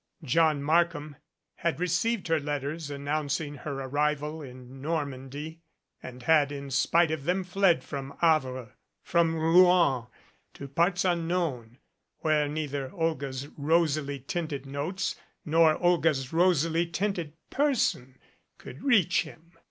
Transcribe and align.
John 0.23 0.63
Markham 0.63 1.15
had 1.57 1.79
received 1.79 2.27
her 2.27 2.39
letters 2.39 2.89
announc 2.89 3.39
ing 3.39 3.53
her 3.57 3.73
arrival 3.81 4.41
in 4.41 4.81
Normandy 4.81 5.61
and 6.01 6.23
had 6.23 6.51
in 6.51 6.71
spite 6.71 7.11
of 7.11 7.25
them 7.25 7.43
fled 7.43 7.83
from 7.83 8.17
Havre, 8.19 8.75
from 9.03 9.35
Rouen, 9.35 10.07
to 10.55 10.67
parts 10.67 11.05
unknown, 11.05 11.77
where 12.17 12.47
neither 12.47 12.91
Olga's 12.91 13.45
rosily 13.49 14.17
tinted 14.17 14.65
notes 14.65 15.17
nor 15.45 15.75
Olga's 15.77 16.33
rosily 16.33 16.87
tinted 16.87 17.33
person 17.51 18.17
could 18.57 18.81
reach 18.81 19.21
him. 19.21 19.51